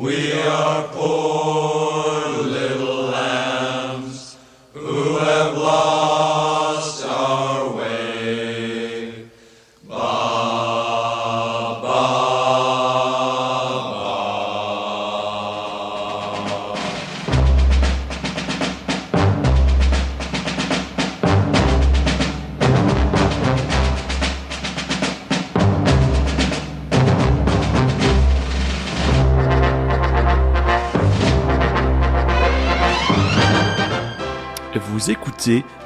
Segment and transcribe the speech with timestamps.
[0.00, 1.59] We are poor.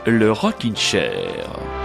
[0.06, 1.83] Le Rockin' Chair.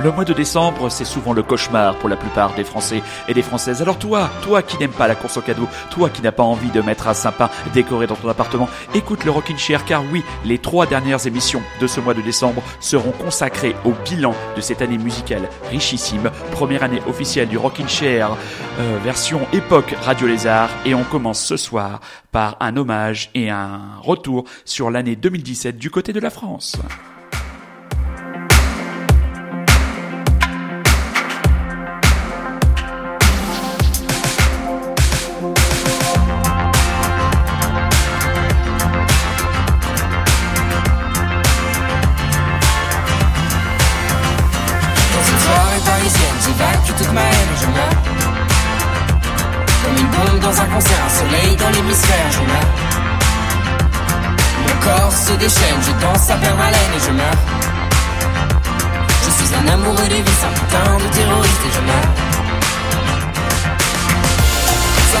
[0.00, 3.42] Le mois de décembre, c'est souvent le cauchemar pour la plupart des Français et des
[3.42, 3.82] Françaises.
[3.82, 6.70] Alors toi, toi qui n'aimes pas la course au cadeau, toi qui n'as pas envie
[6.70, 10.58] de mettre un sapin décoré dans ton appartement, écoute le Rockin' Chair car oui, les
[10.58, 14.98] trois dernières émissions de ce mois de décembre seront consacrées au bilan de cette année
[14.98, 18.36] musicale richissime, première année officielle du Rockin' Chair,
[18.78, 21.98] euh, version époque Radio Lézard et on commence ce soir
[22.30, 26.78] par un hommage et un retour sur l'année 2017 du côté de la France.
[55.40, 57.42] je danse à perdre haleine et je meurs.
[59.24, 62.12] Je suis un amoureux des vices, un putain de terroriste et je meurs.
[65.12, 65.20] Ça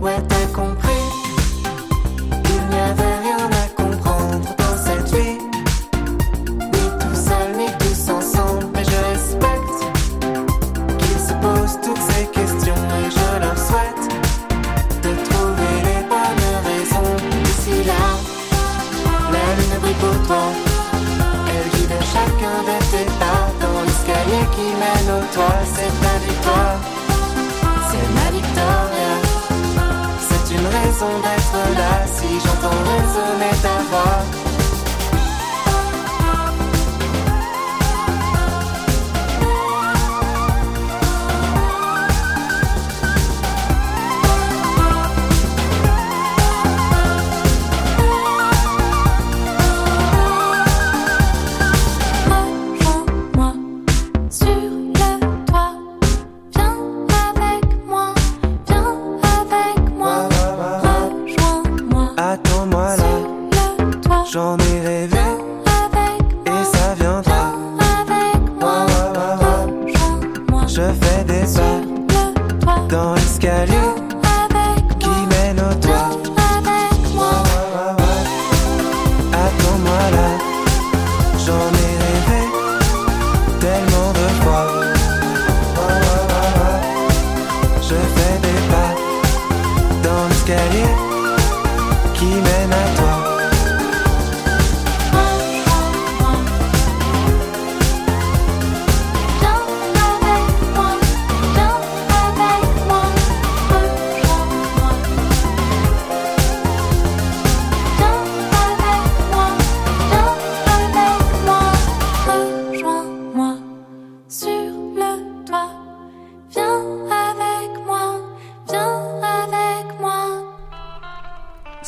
[0.00, 0.29] wet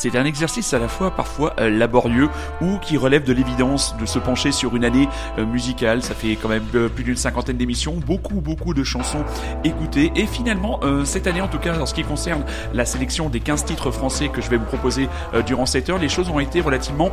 [0.03, 2.27] C'est un exercice à la fois parfois euh, laborieux
[2.59, 5.07] ou qui relève de l'évidence de se pencher sur une année
[5.37, 6.03] euh, musicale.
[6.03, 9.23] Ça fait quand même euh, plus d'une cinquantaine d'émissions, beaucoup beaucoup de chansons
[9.63, 10.11] écoutées.
[10.17, 13.63] Et finalement, cette année en tout cas, en ce qui concerne la sélection des 15
[13.63, 15.07] titres français que je vais vous proposer
[15.45, 17.11] durant cette heure, les choses ont été relativement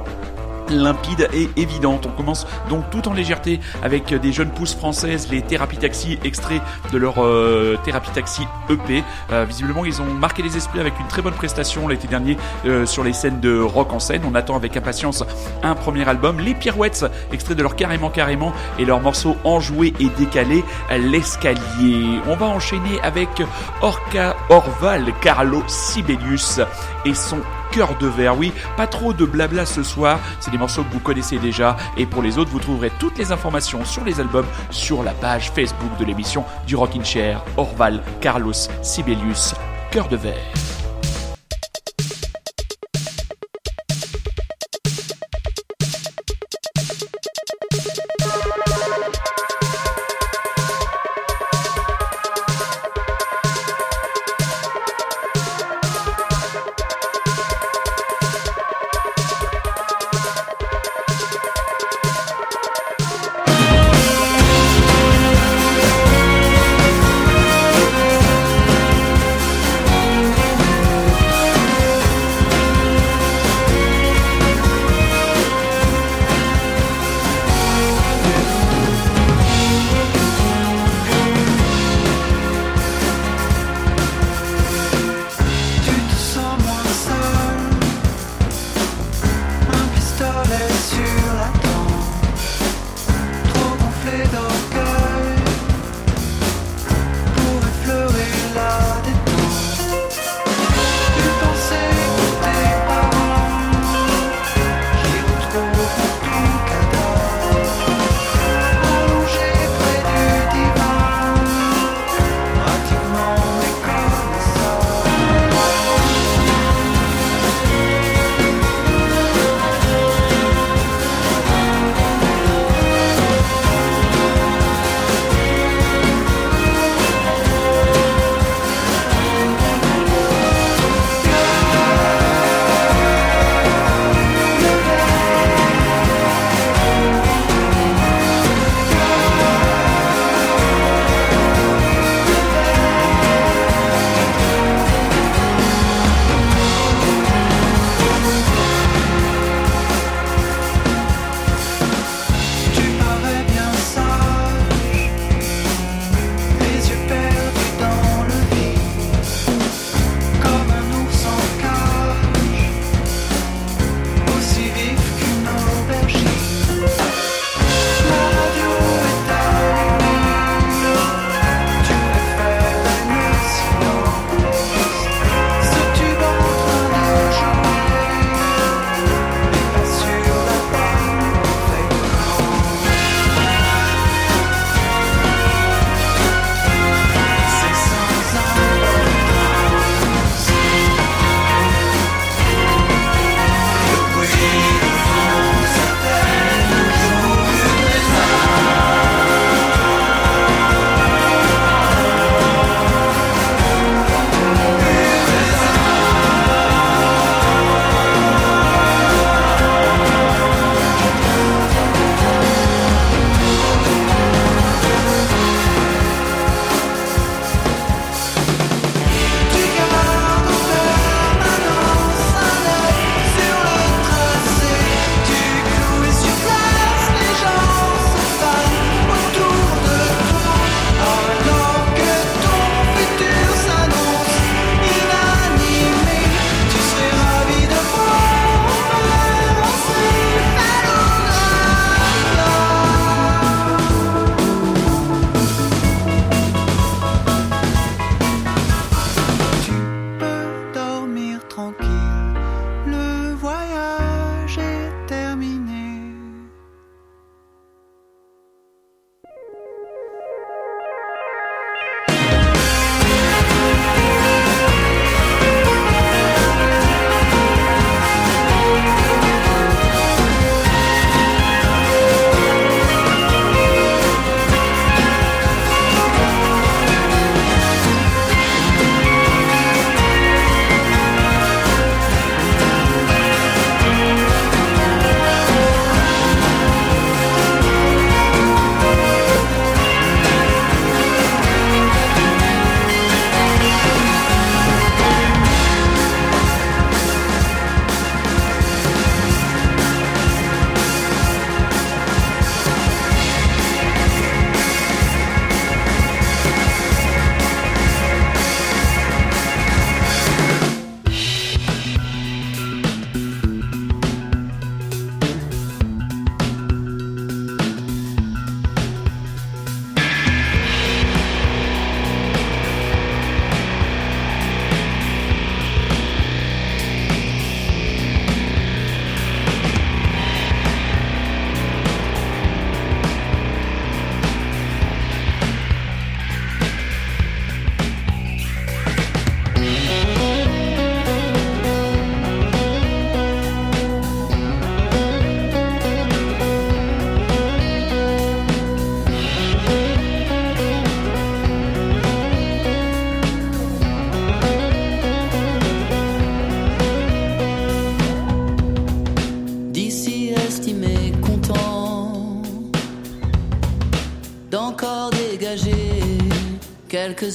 [0.71, 2.07] limpide et évidente.
[2.07, 6.63] On commence donc tout en légèreté avec des jeunes pousses françaises, les Thérapie Taxi, extraits
[6.93, 7.77] de leur euh,
[8.15, 9.05] Taxi EP.
[9.31, 12.37] Euh, visiblement, ils ont marqué les esprits avec une très bonne prestation l'été dernier
[12.67, 14.23] euh, sur les scènes de rock en scène.
[14.25, 15.25] On attend avec impatience
[15.63, 16.41] un premier album.
[16.41, 22.21] Les Pirouettes, extrait de leur Carrément Carrément et leur morceau enjoué et décalé, L'escalier.
[22.29, 23.43] On va enchaîner avec
[23.81, 26.61] Orca Orval Carlo Sibelius
[27.05, 28.39] et son cœur de verre.
[28.39, 30.19] Oui, pas trop de blabla ce soir.
[30.41, 31.77] C'est des morceaux que vous connaissez déjà.
[31.97, 35.51] Et pour les autres, vous trouverez toutes les informations sur les albums sur la page
[35.51, 37.43] Facebook de l'émission du Rockin' Chair.
[37.57, 39.55] Orval Carlos Sibelius,
[39.91, 40.80] cœur de verre.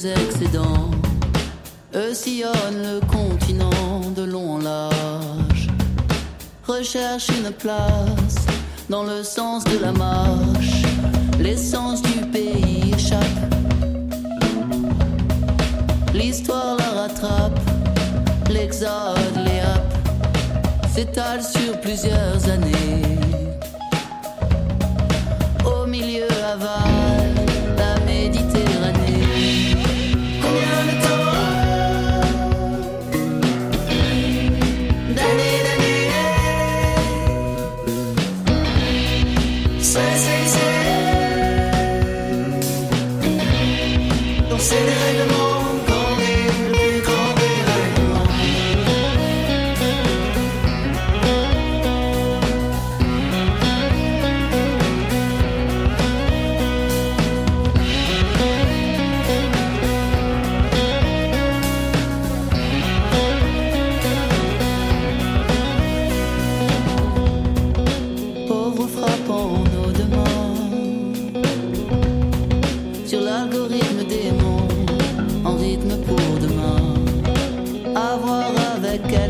[0.04, 0.90] Excédents.
[1.94, 5.68] Eux sillonnent le continent de long en large.
[6.66, 8.36] Recherche une place
[8.90, 10.82] dans le sens de la marche.
[11.38, 13.54] L'essence du pays échappe.
[16.12, 17.60] L'histoire la rattrape.
[18.50, 19.62] L'exode les.
[20.94, 23.25] S'étale sur plusieurs années.
[78.98, 79.25] Good.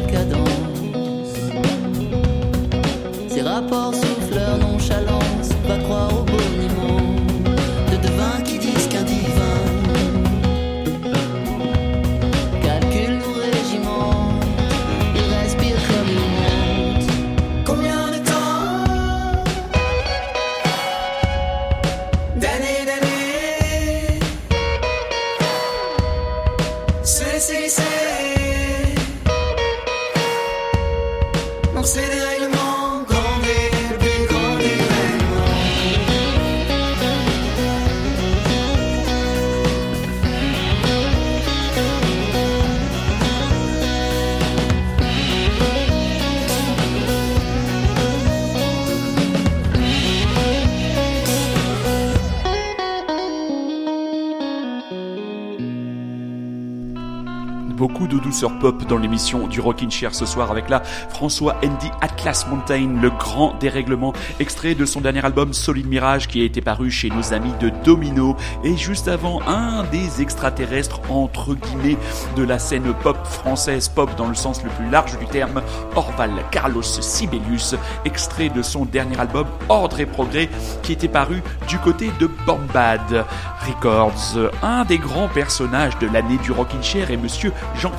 [58.60, 63.08] Pop dans l'émission du Rockin' Chair ce soir avec là François Andy Atlas Mountain, le
[63.08, 67.32] grand dérèglement, extrait de son dernier album Solid Mirage qui a été paru chez nos
[67.32, 71.96] amis de Domino et juste avant un des extraterrestres entre guillemets
[72.36, 75.62] de la scène pop française, pop dans le sens le plus large du terme,
[75.94, 77.74] Orval Carlos Sibelius,
[78.04, 80.50] extrait de son dernier album Ordre et Progrès
[80.82, 83.24] qui était paru du côté de Bombad
[83.66, 84.52] Records.
[84.62, 87.92] Un des grands personnages de l'année du Rockin' Chair est monsieur Jean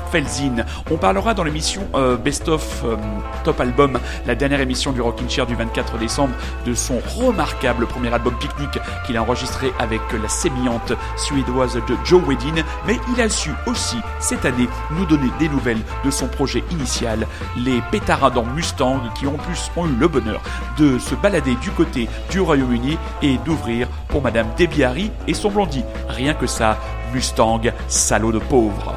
[0.90, 2.96] On parlera dans l'émission euh, Best of euh,
[3.44, 6.34] Top Album, la dernière émission du Rockin' Chair du 24 décembre,
[6.66, 12.22] de son remarquable premier album Picnic qu'il a enregistré avec la sémillante suédoise de Joe
[12.26, 16.62] Wedin, mais il a su aussi cette année nous donner des nouvelles de son projet
[16.70, 20.42] initial, les pétaradants Mustang qui en plus ont eu le bonheur
[20.78, 25.50] de se balader du côté du Royaume-Uni et d'ouvrir pour Madame Debbie Harry et son
[25.50, 25.84] blondie.
[26.08, 26.76] Rien que ça,
[27.14, 28.94] Mustang, salaud de pauvre.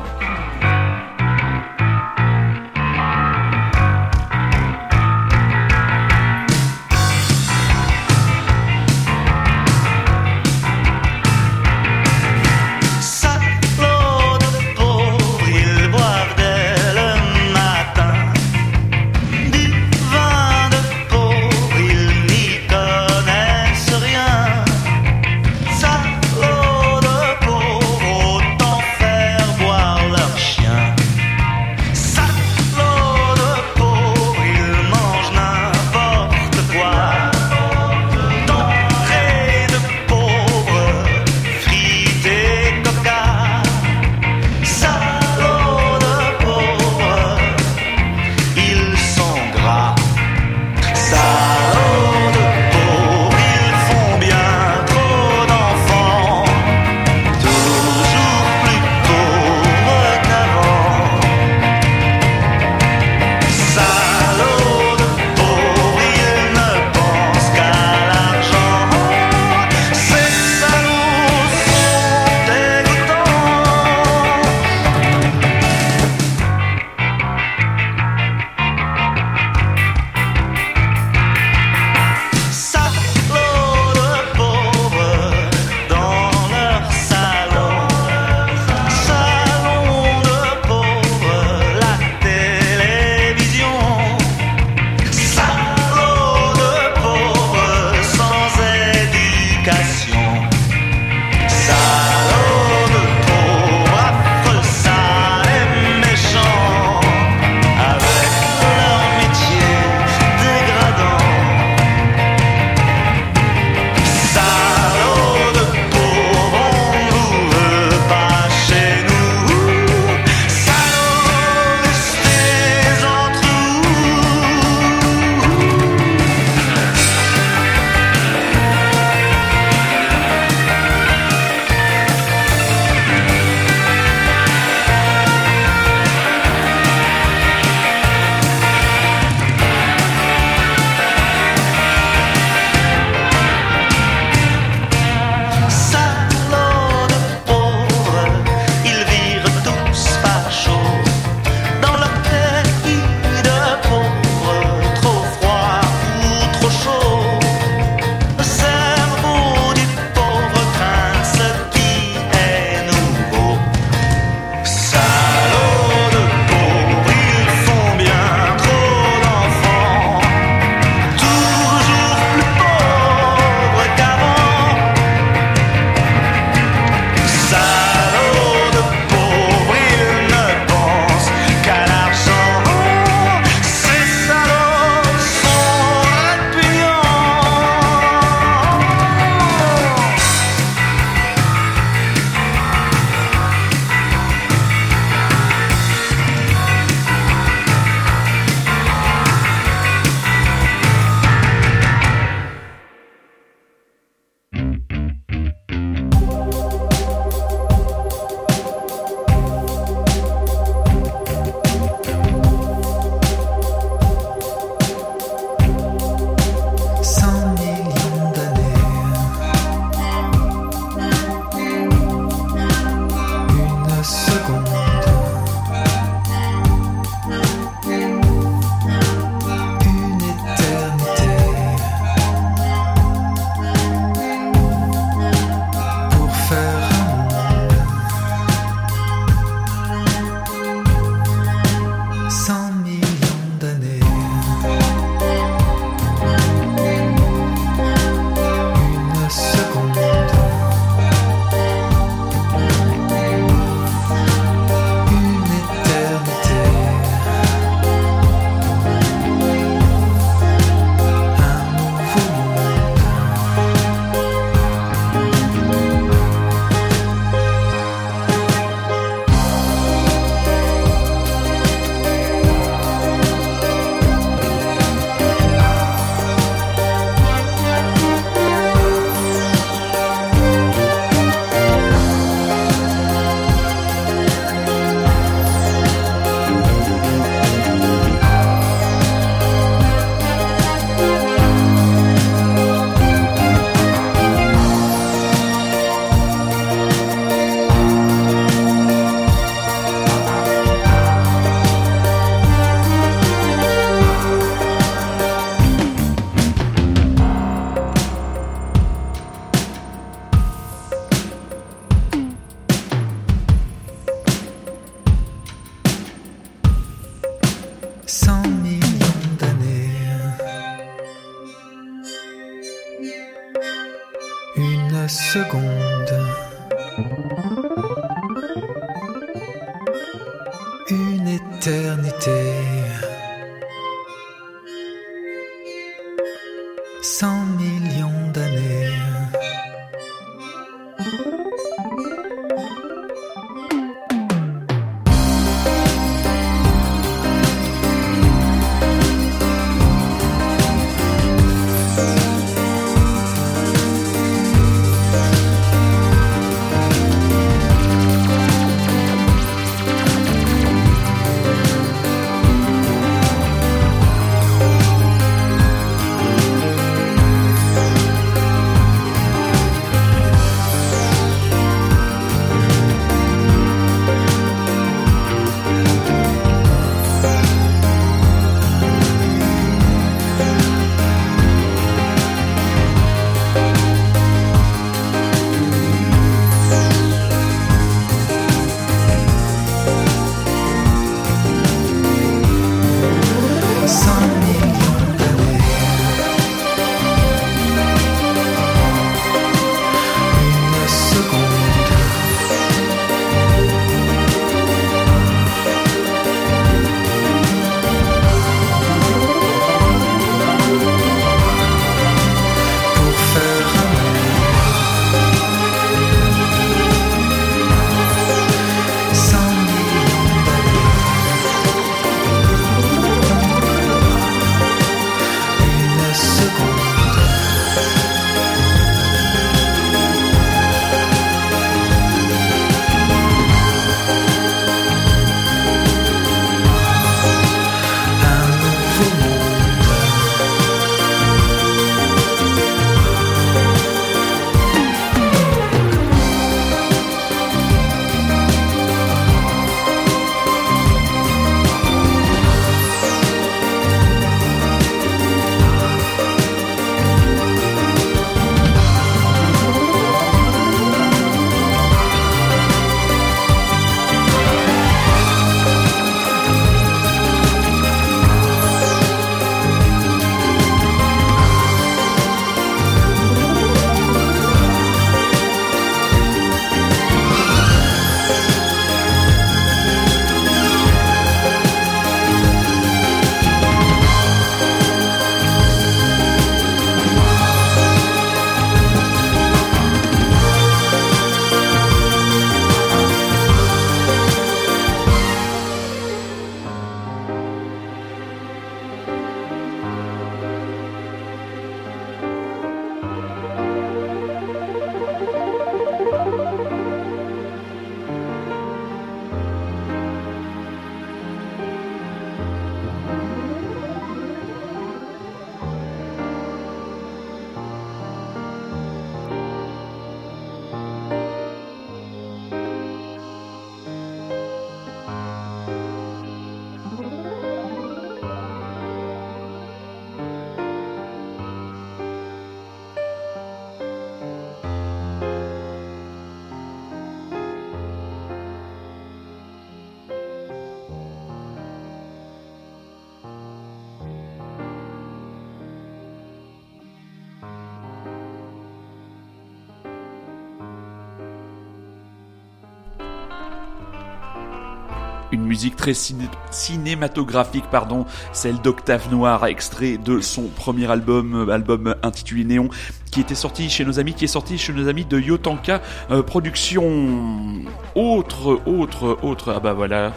[555.81, 562.43] Très ciné- cinématographique, pardon, celle d'Octave Noir, extrait de son premier album, euh, album intitulé
[562.43, 562.69] Néon,
[563.11, 566.21] qui était sorti chez nos amis, qui est sorti chez nos amis de Yotanka euh,
[566.21, 567.63] Production.
[567.95, 570.13] Autre, autre, autre, ah bah voilà.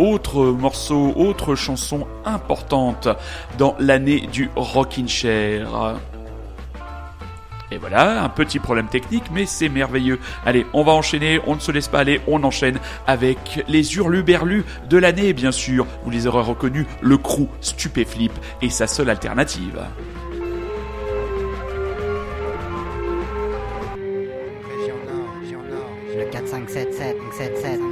[0.00, 3.06] Autre morceau, autre chanson importante
[3.58, 5.68] dans l'année du Rockin' Chair.
[7.72, 10.18] Et voilà, un petit problème technique, mais c'est merveilleux.
[10.44, 14.64] Allez, on va enchaîner, on ne se laisse pas aller, on enchaîne avec les hurluberlus
[14.88, 15.86] de l'année, bien sûr.
[16.04, 19.80] Vous les aurez reconnus, le crew Stupéflip et sa seule alternative.
[24.68, 27.89] Région Nord, région Nord, le 4 5 7 7 7 7 7 7 7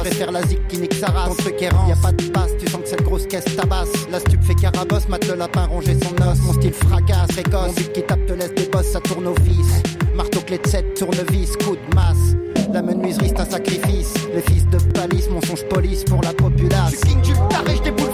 [0.00, 1.28] préfère la zik qui nique sa race.
[1.28, 3.88] Ton truc errant, y a pas de passe, tu sens que cette grosse caisse tabasse.
[4.10, 6.38] La stup fait carabosse, mate le lapin ronger son os.
[6.40, 7.66] Mon style fracasse, précoce.
[7.66, 9.82] Mon beat qui tape te laisse des bosses, ça tourne au fils.
[10.14, 12.36] Marteau clé de 7, tournevis, coup de masse.
[12.72, 14.14] La menuiserie c'est un sacrifice.
[14.34, 16.92] Les fils de palisse, mensonge police pour la populace.
[16.92, 18.11] Je suis king du taré, je déboule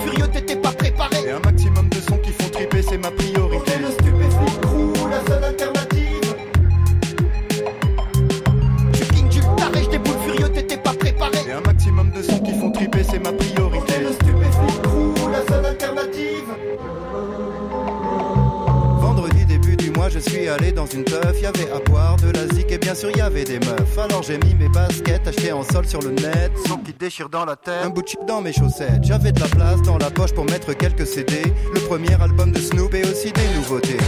[20.94, 21.40] une teuf.
[21.40, 23.98] Y avait à boire de la zik et bien sûr y avait des meufs.
[23.98, 26.52] Alors j'ai mis mes baskets achetées en sol sur le net.
[26.66, 27.84] Son qui déchire dans la tête.
[27.84, 29.02] Un bout de chip dans mes chaussettes.
[29.02, 31.42] J'avais de la place dans la poche pour mettre quelques CD.
[31.74, 33.98] Le premier album de Snoop et aussi des nouveautés.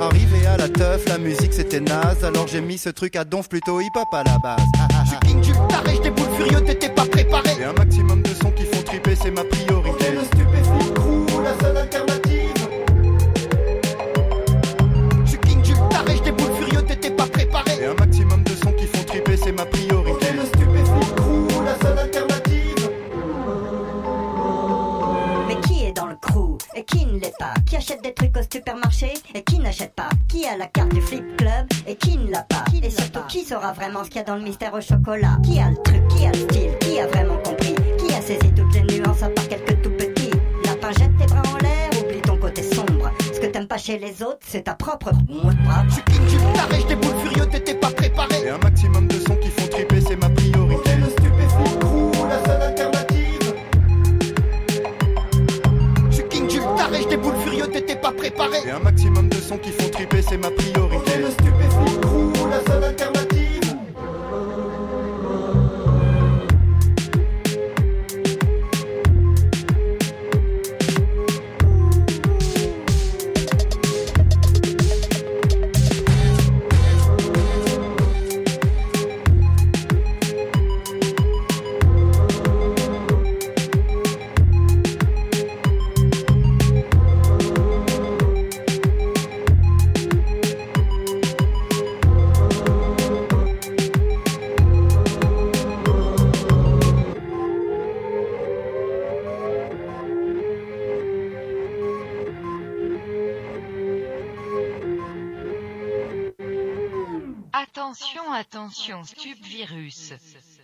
[0.00, 2.24] Arrivé à la teuf, la musique c'était naze.
[2.24, 4.60] Alors j'ai mis ce truc à donf plutôt hip hop à la base.
[4.78, 7.50] Ah, ah, Je suis king du taré, je déboule furieux, t'étais pas préparé.
[7.60, 9.65] Et un maximum de sons qui font triper, c'est ma priorité.
[33.46, 36.02] Saura vraiment ce qu'il y a dans le mystère au chocolat Qui a le truc,
[36.08, 39.28] qui a le style, qui a vraiment compris Qui a saisi toutes les nuances à
[39.28, 40.30] part quelques tout petits
[40.64, 43.98] Lapin jette tes bras en l'air, oublie ton côté sombre Ce que t'aimes pas chez
[43.98, 47.16] les autres, c'est ta propre mot de bras Je suis king du taré, je déboule
[47.22, 48.34] furieux, t'étais pas préparé.
[48.44, 50.96] Et un maximum de sons qui font triper, c'est ma priorité.
[50.96, 53.54] le stupéfiant crew, la seule alternative.
[56.10, 58.58] Je suis king du taré, je déboule furieux, t'étais pas préparé.
[58.66, 61.18] Et un maximum de sons qui font triper, c'est ma priorité.
[61.18, 61.95] le stupéfiant
[108.66, 110.55] Attention, Stupvirus.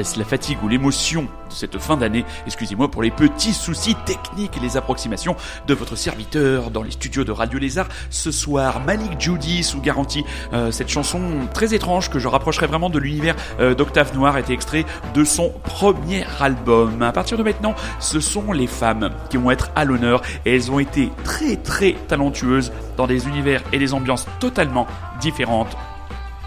[0.00, 4.56] Est-ce la fatigue ou l'émotion de cette fin d'année Excusez-moi pour les petits soucis techniques
[4.56, 5.36] et les approximations
[5.66, 8.80] de votre serviteur dans les studios de Radio Lézard ce soir.
[8.86, 10.24] Malik Judy sous garantie.
[10.54, 11.20] Euh, cette chanson
[11.52, 15.50] très étrange que je rapprocherai vraiment de l'univers euh, d'Octave Noir était extrait de son
[15.64, 17.02] premier album.
[17.02, 20.70] À partir de maintenant, ce sont les femmes qui vont être à l'honneur et elles
[20.70, 24.86] ont été très très talentueuses dans des univers et des ambiances totalement
[25.20, 25.76] différentes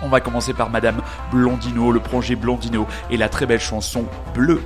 [0.04, 4.62] on va commencer par Madame Blondino, le projet Blondino et la très belle chanson Bleu.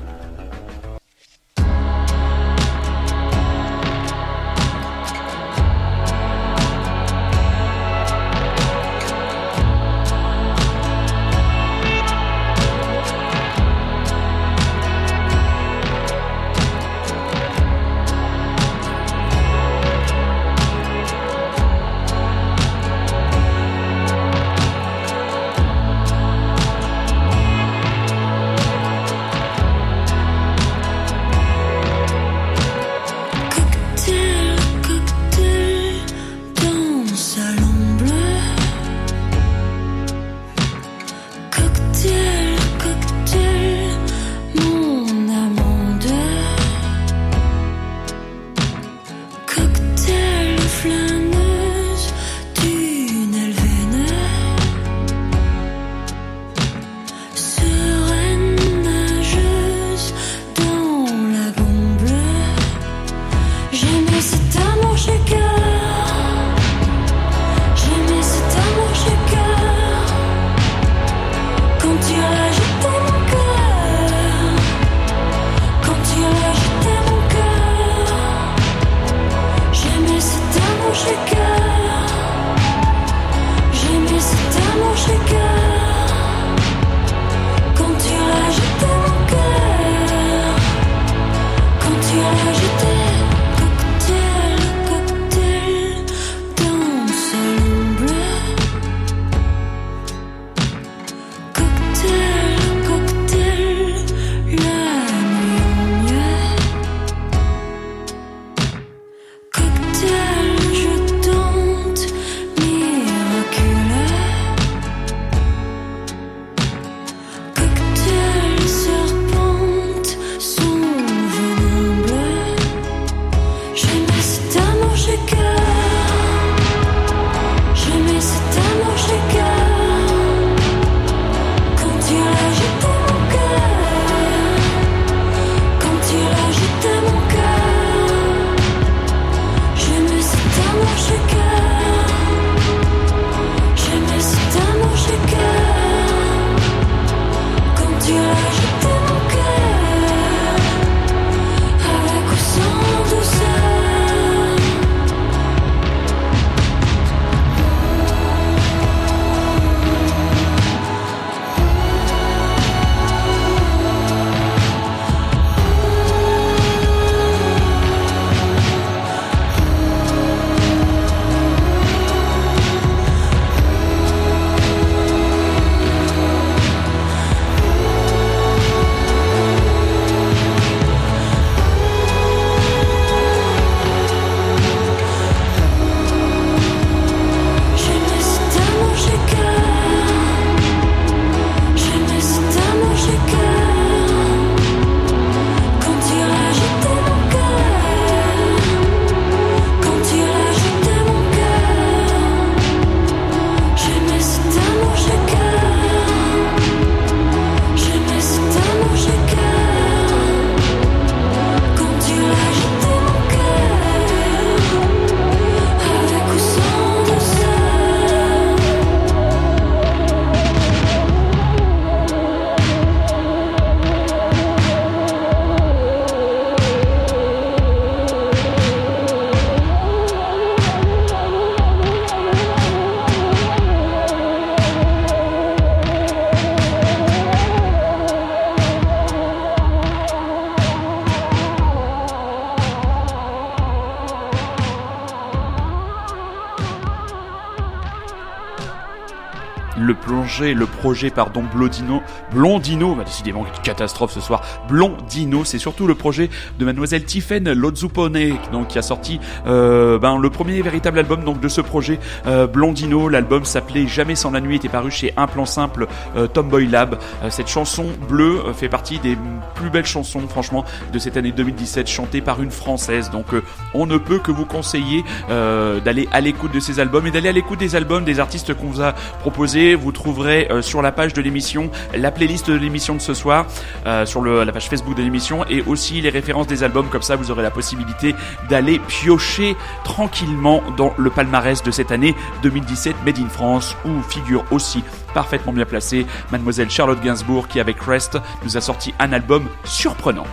[250.77, 252.01] Projet, pardon Blondino,
[252.31, 254.41] Blondino, bah, décidément une catastrophe ce soir.
[254.69, 260.17] Blondino, c'est surtout le projet de Mademoiselle Tiffen Lozupone, donc qui a sorti euh, ben,
[260.17, 263.09] le premier véritable album donc de ce projet euh, Blondino.
[263.09, 266.97] L'album s'appelait Jamais sans la nuit, était paru chez Un Plan Simple euh, Tomboy Lab.
[267.23, 269.17] Euh, cette chanson bleue euh, fait partie des
[269.55, 273.09] plus belles chansons, franchement, de cette année 2017, chantée par une française.
[273.09, 277.11] Donc, euh, on ne peut que vous conseiller d'aller à l'écoute de ces albums et
[277.11, 279.75] d'aller à l'écoute des albums des artistes qu'on vous a proposés.
[279.75, 283.47] Vous trouverez sur la page de l'émission la playlist de l'émission de ce soir,
[283.85, 286.89] euh, sur la page Facebook de l'émission et aussi les références des albums.
[286.89, 288.15] Comme ça, vous aurez la possibilité
[288.49, 294.43] d'aller piocher tranquillement dans le palmarès de cette année 2017 Made in France où figure
[294.51, 299.47] aussi parfaitement bien placée Mademoiselle Charlotte Gainsbourg qui avec Rest nous a sorti un album
[299.63, 300.25] surprenant.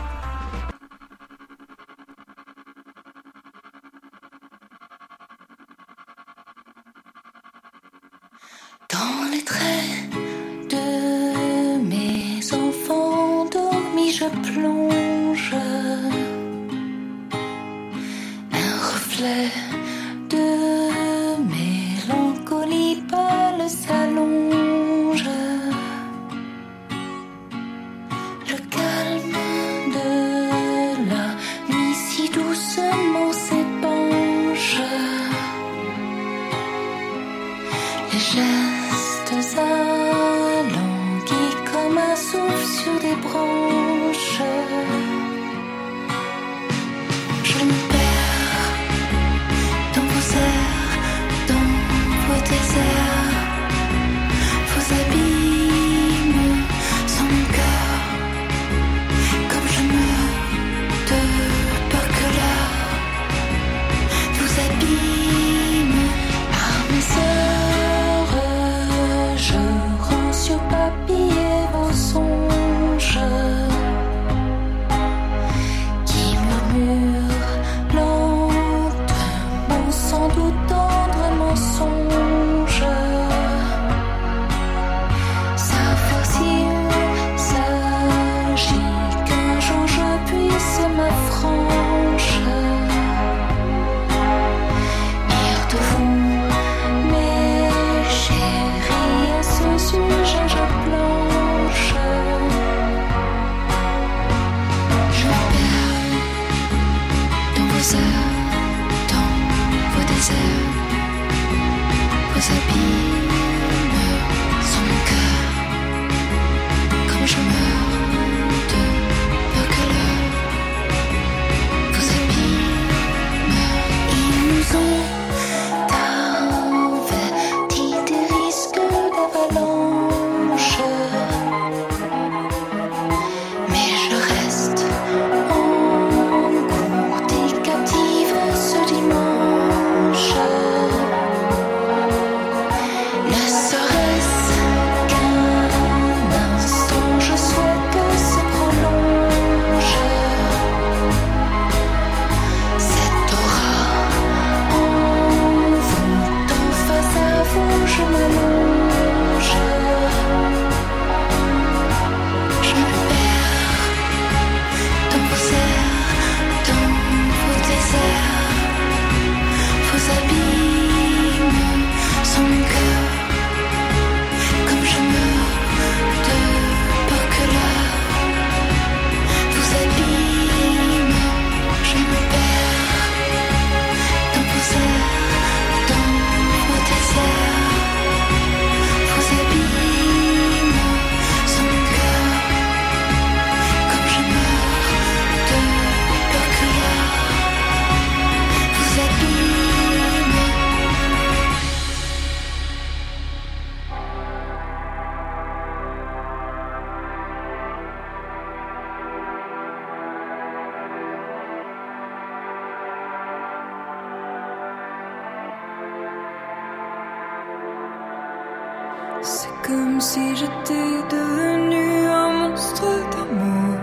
[219.27, 223.81] C'est comme si j'étais devenu un monstre d'amour.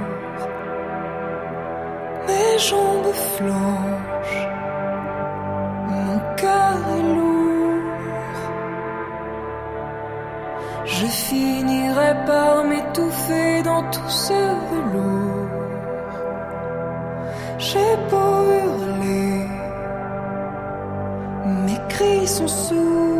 [2.28, 4.48] Mes jambes flanchent,
[5.90, 8.42] mon cœur est lourd.
[10.86, 15.50] Je finirai par m'étouffer dans tout ce velours.
[17.58, 19.48] J'ai beau hurler,
[21.66, 23.11] mes cris sont sourds.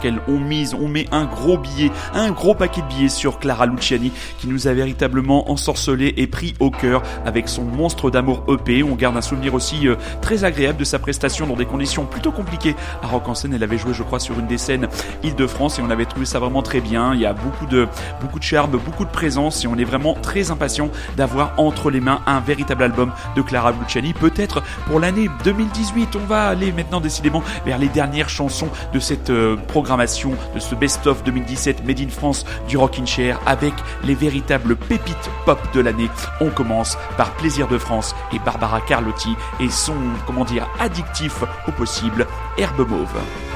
[0.00, 3.66] Lequel on mise, on met un gros billet, un gros paquet de billets sur Clara
[3.66, 8.82] Luciani qui nous a véritablement ensorcelé et pris au cœur avec son monstre d'amour EP.
[8.82, 12.32] On garde un souvenir aussi euh, très agréable de sa prestation dans des conditions plutôt
[12.32, 13.52] compliquées à Rock en scène.
[13.54, 14.88] Elle avait joué, je crois, sur une des scènes
[15.22, 17.14] Île-de-France et on avait trouvé ça vraiment très bien.
[17.14, 17.86] Il y a beaucoup de
[18.20, 22.00] beaucoup de charme, beaucoup de présence et on est vraiment très impatient d'avoir entre les
[22.00, 24.14] mains un véritable album de Clara Luciani.
[24.14, 26.16] Peut-être pour l'année 2018.
[26.16, 30.76] On va aller maintenant décidément vers les dernières chansons de cette euh, programmation, de ce
[30.76, 33.74] best-of 2017 Made in France du Rockin' Chair avec
[34.04, 36.08] les véritables pépites pop de l'année.
[36.40, 41.72] On commence par Plaisir de France et Barbara Carlotti et son, comment dire, addictif au
[41.72, 43.49] possible, Herbe Mauve.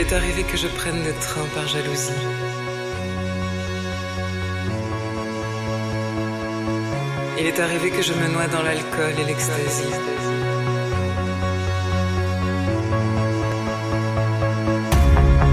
[0.00, 2.22] Il est arrivé que je prenne le train par jalousie.
[7.38, 9.92] Il est arrivé que je me noie dans l'alcool et l'extasie.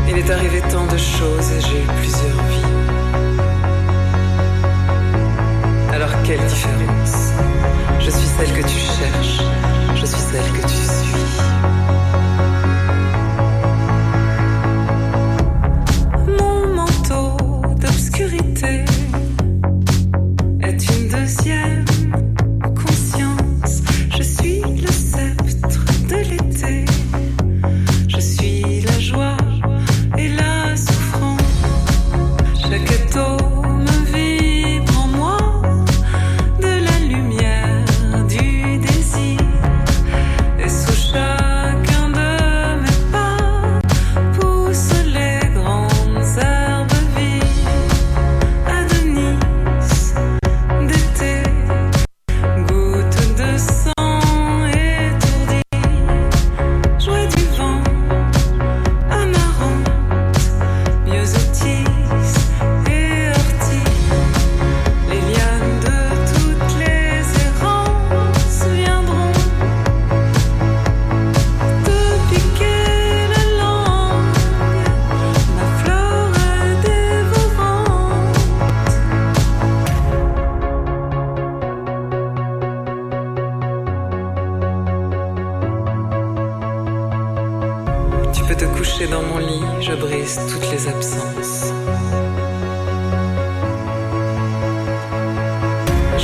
[0.07, 2.71] Il est arrivé tant de choses et j'ai eu plusieurs vies.
[5.91, 7.33] Alors quelle différence?
[7.99, 9.41] Je suis celle que tu cherches,
[9.95, 10.86] je suis celle que tu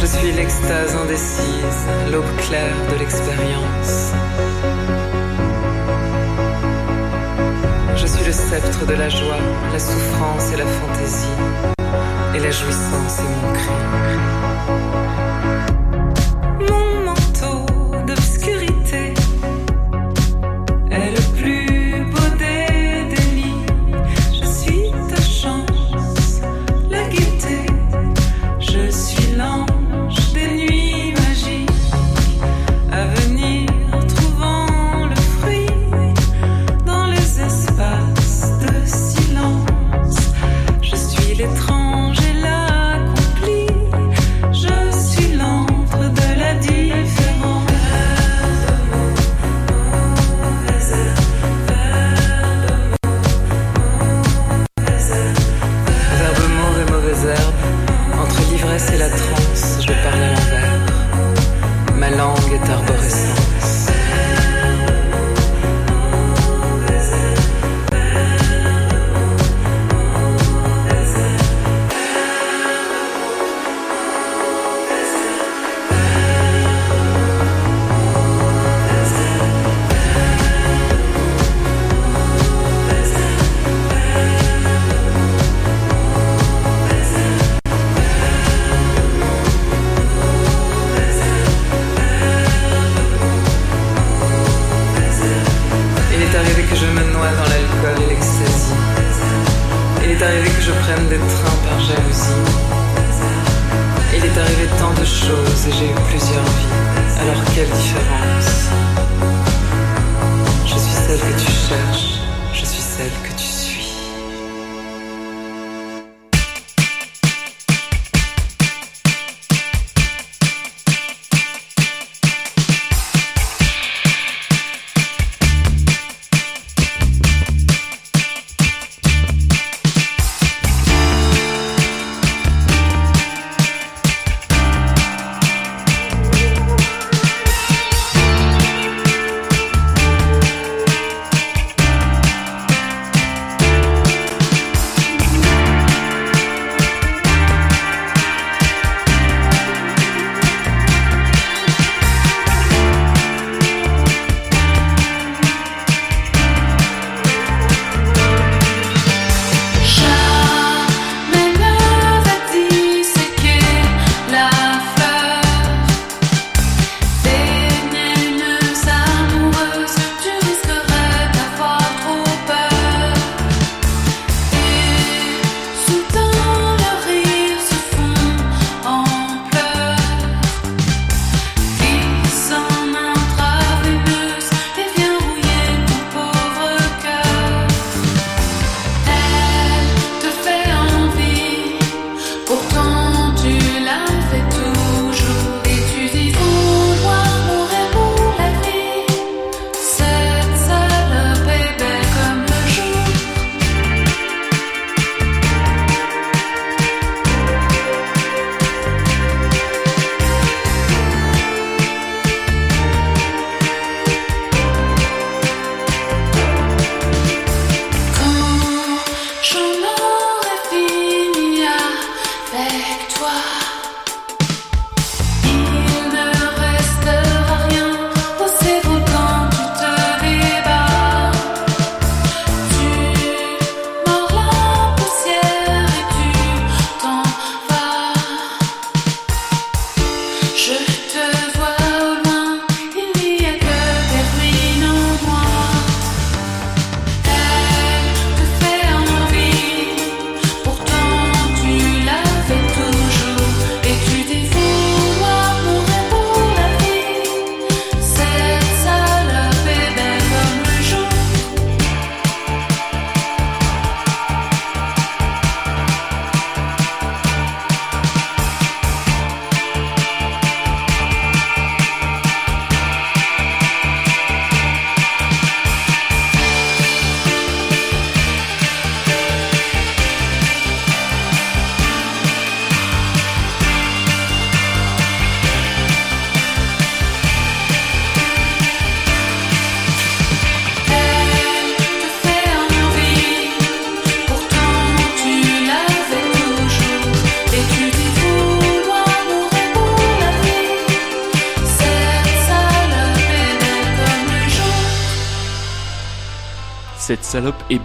[0.04, 4.12] Je suis l'extase indécise, l'aube claire de l'expérience.
[7.96, 9.40] Je suis le sceptre de la joie,
[9.72, 11.38] la souffrance et la fantaisie.
[12.36, 14.83] Et la jouissance est mon cri.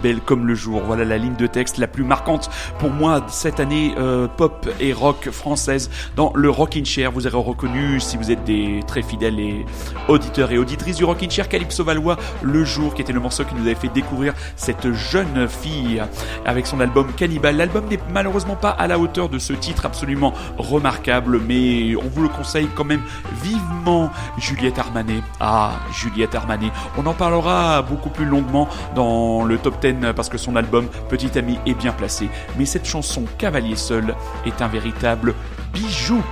[0.01, 0.81] Belle comme le jour.
[0.85, 4.93] Voilà la ligne de texte la plus marquante pour moi cette année euh, pop et
[4.93, 7.11] rock française dans le Rockin' Chair.
[7.11, 9.65] Vous aurez reconnu, si vous êtes des très fidèles et
[10.07, 13.55] auditeurs et auditrices du Rockin' Chair, Calypso Valois, Le Jour, qui était le morceau qui
[13.55, 16.01] nous avait fait découvrir cette jeune fille
[16.45, 17.57] avec son album Cannibal.
[17.57, 22.23] L'album n'est malheureusement pas à la hauteur de ce titre absolument remarquable, mais on vous
[22.23, 23.01] le conseille quand même
[23.43, 24.11] vivement.
[24.37, 25.21] Juliette Armanet.
[25.39, 26.71] Ah, Juliette Armanet.
[26.97, 31.37] On en parlera beaucoup plus longuement dans le top 10 parce que son album Petit
[31.37, 32.29] Ami est bien placé.
[32.57, 34.15] Mais cette chanson Cavalier seul
[34.45, 35.35] est un véritable
[35.73, 36.23] bijou.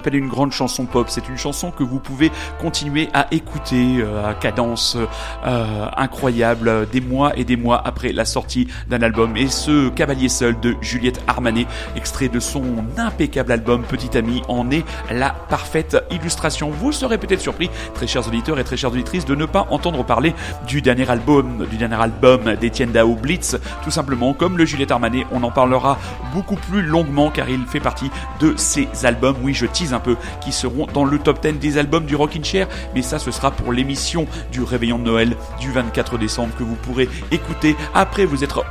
[0.00, 1.06] Appelle une grande chanson pop.
[1.10, 4.96] C'est une chanson que vous pouvez continuer à écouter euh, à cadence
[5.44, 9.36] euh, incroyable des mois et des mois après la sortie d'un album.
[9.36, 12.62] Et ce Cavalier seul de Juliette Armanet, extrait de son
[12.96, 16.70] impeccable album Petit Ami, en est la parfaite illustration.
[16.70, 20.02] Vous serez peut-être surpris, très chers auditeurs et très chères auditrices, de ne pas entendre
[20.02, 20.34] parler
[20.66, 25.26] du dernier album, du dernier album d'Étienne Dao Blitz, tout simplement comme le Juliette Armanet.
[25.30, 25.98] On en parlera
[26.32, 29.36] beaucoup plus longuement car il fait partie de ces albums.
[29.42, 32.44] Oui, je tease un peu, qui seront dans le top 10 des albums du Rockin'
[32.44, 36.62] Chair, mais ça ce sera pour l'émission du réveillon de Noël du 24 décembre que
[36.62, 38.64] vous pourrez écouter après vous être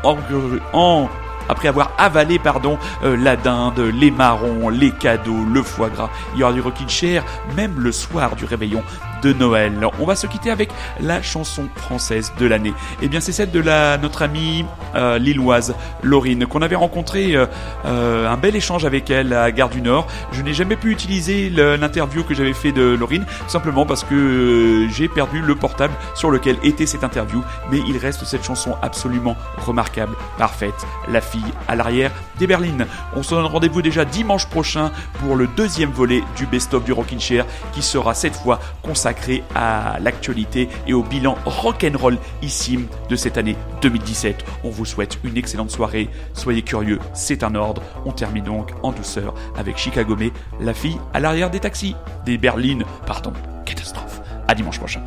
[0.73, 1.09] en,
[1.49, 6.09] après avoir avalé pardon euh, la dinde, les marrons, les cadeaux, le foie gras.
[6.35, 7.23] Il y aura du rockin' chair
[7.55, 8.83] même le soir du réveillon
[9.21, 9.73] de Noël.
[9.99, 12.73] On va se quitter avec la chanson française de l'année.
[13.01, 14.65] Eh bien, c'est celle de la notre amie
[14.95, 17.45] euh, lilloise Laurine qu'on avait rencontré euh,
[17.85, 20.07] euh, un bel échange avec elle à Gare du Nord.
[20.31, 25.07] Je n'ai jamais pu utiliser l'interview que j'avais fait de Laurine simplement parce que j'ai
[25.07, 27.43] perdu le portable sur lequel était cette interview.
[27.71, 30.85] Mais il reste cette chanson absolument remarquable, parfaite.
[31.09, 32.87] La fille à l'arrière des berlines.
[33.15, 37.19] On se donne rendez-vous déjà dimanche prochain pour le deuxième volet du best-of du Rockin'
[37.19, 39.08] Chair qui sera cette fois consacré
[39.55, 44.45] à l'actualité et au bilan rock'n'rollissime de cette année 2017.
[44.63, 46.09] On vous souhaite une excellente soirée.
[46.33, 47.81] Soyez curieux, c'est un ordre.
[48.05, 51.95] On termine donc en douceur avec Chicago May, la fille à l'arrière des taxis,
[52.25, 53.33] des berlines, pardon,
[53.65, 54.21] catastrophe.
[54.47, 55.01] À dimanche prochain.